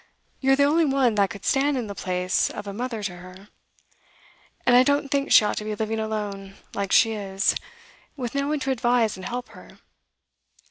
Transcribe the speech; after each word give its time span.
You're 0.39 0.55
the 0.55 0.63
only 0.63 0.83
one 0.83 1.13
that 1.13 1.29
could 1.29 1.45
stand 1.45 1.77
in 1.77 1.85
the 1.85 1.93
place 1.93 2.49
of 2.49 2.65
a 2.65 2.73
mother 2.73 3.03
to 3.03 3.17
her. 3.17 3.49
And 4.65 4.75
I 4.75 4.81
don't 4.81 5.11
think 5.11 5.31
she 5.31 5.45
ought 5.45 5.57
to 5.57 5.63
be 5.63 5.75
living 5.75 5.99
alone, 5.99 6.55
like 6.73 6.91
she 6.91 7.11
is, 7.11 7.53
with 8.17 8.33
no 8.33 8.47
one 8.47 8.59
to 8.61 8.71
advise 8.71 9.15
and 9.15 9.27
help 9.27 9.49
her. 9.49 9.77